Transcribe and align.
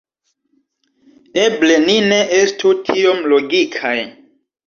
Eble 1.43 1.75
ni 1.83 1.97
ne 2.07 2.17
estu 2.39 2.73
tiom 2.89 3.23
logikaj. 3.35 3.97